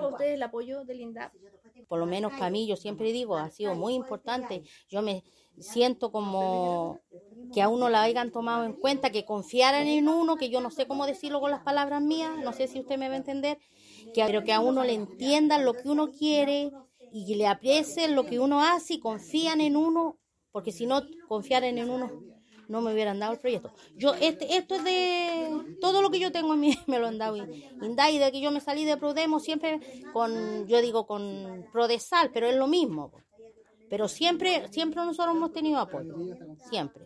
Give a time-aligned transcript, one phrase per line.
[0.00, 1.32] para ustedes el apoyo del INDAP?
[1.88, 4.62] Por lo menos para mí, yo siempre digo, ha sido muy importante.
[4.88, 5.22] Yo me
[5.58, 7.00] siento como
[7.52, 10.70] que a uno la hayan tomado en cuenta, que confiaran en uno, que yo no
[10.70, 13.58] sé cómo decirlo con las palabras mías, no sé si usted me va a entender,
[14.12, 16.72] que, pero que a uno le entiendan lo que uno quiere
[17.12, 20.18] y que le aprecien lo que uno hace y confían en uno,
[20.52, 22.10] porque si no confiaran en uno
[22.68, 23.72] no me hubieran dado el proyecto.
[23.96, 27.18] Yo este, esto es de todo lo que yo tengo en mí me lo han
[27.18, 27.36] dado
[27.82, 29.80] Indai de que yo me salí de Prodemo siempre
[30.12, 33.12] con yo digo con Prodesal, pero es lo mismo.
[33.88, 36.14] Pero siempre siempre nosotros hemos tenido apoyo,
[36.68, 37.04] siempre.